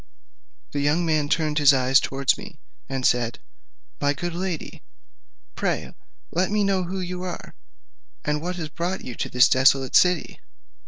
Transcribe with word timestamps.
The 0.71 0.79
young 0.79 1.05
man 1.05 1.29
turned 1.29 1.59
his 1.59 1.75
eyes 1.75 1.99
towards 1.99 2.35
me, 2.35 2.57
and 2.89 3.05
said, 3.05 3.37
"My 3.99 4.13
good 4.13 4.33
lady, 4.33 4.81
pray 5.53 5.93
let 6.31 6.49
me 6.49 6.63
know 6.63 6.85
who 6.85 6.99
you 6.99 7.21
are, 7.21 7.53
and 8.25 8.41
what 8.41 8.55
has 8.55 8.69
brought 8.69 9.05
you 9.05 9.13
to 9.13 9.29
this 9.29 9.47
desolate 9.47 9.95
city? 9.95 10.39